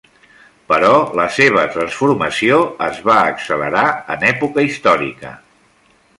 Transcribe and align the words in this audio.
Però 0.69 0.93
la 1.19 1.25
seva 1.35 1.65
transformació 1.75 2.57
es 2.87 2.99
va 3.11 3.19
accelerar 3.35 3.85
en 4.17 4.27
època 4.33 4.67
històrica. 4.71 5.37